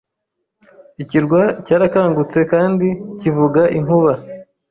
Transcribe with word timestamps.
ikirwa 1.03 1.41
cyarakangutse 1.65 2.39
kandi 2.51 2.87
kivuga 3.19 3.61
inkuba. 3.77 4.13